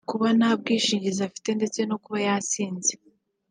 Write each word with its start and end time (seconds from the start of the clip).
kuba 0.09 0.27
nta 0.37 0.51
bwishingizi 0.59 1.19
afite 1.27 1.49
ndetse 1.59 1.79
no 1.89 1.97
kuba 2.03 2.17
yasinze 2.27 2.91